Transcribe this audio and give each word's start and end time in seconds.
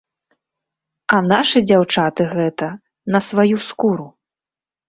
А 1.17 1.19
нашы 1.31 1.59
дзяўчаты 1.67 2.23
гэта 2.35 2.71
на 3.17 3.23
сваю 3.29 3.55
скуру! 3.67 4.07